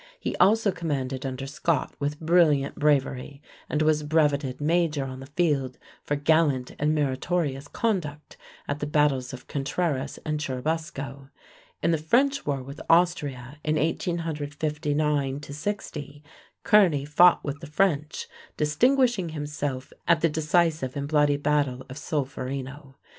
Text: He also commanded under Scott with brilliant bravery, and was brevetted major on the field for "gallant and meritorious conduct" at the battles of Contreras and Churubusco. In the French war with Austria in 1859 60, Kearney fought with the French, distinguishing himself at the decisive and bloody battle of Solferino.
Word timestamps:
He 0.19 0.35
also 0.37 0.71
commanded 0.71 1.27
under 1.27 1.45
Scott 1.45 1.93
with 1.99 2.19
brilliant 2.19 2.73
bravery, 2.73 3.39
and 3.69 3.83
was 3.83 4.01
brevetted 4.01 4.59
major 4.59 5.05
on 5.05 5.19
the 5.19 5.27
field 5.27 5.77
for 6.03 6.15
"gallant 6.15 6.71
and 6.79 6.95
meritorious 6.95 7.67
conduct" 7.67 8.35
at 8.67 8.79
the 8.79 8.87
battles 8.87 9.31
of 9.31 9.45
Contreras 9.45 10.17
and 10.25 10.39
Churubusco. 10.39 11.29
In 11.83 11.91
the 11.91 11.99
French 11.99 12.47
war 12.47 12.63
with 12.63 12.81
Austria 12.89 13.59
in 13.63 13.75
1859 13.75 15.39
60, 15.43 16.23
Kearney 16.63 17.05
fought 17.05 17.43
with 17.43 17.59
the 17.59 17.67
French, 17.67 18.27
distinguishing 18.57 19.29
himself 19.29 19.93
at 20.07 20.21
the 20.21 20.29
decisive 20.29 20.97
and 20.97 21.07
bloody 21.07 21.37
battle 21.37 21.81
of 21.91 21.97
Solferino. 21.99 22.95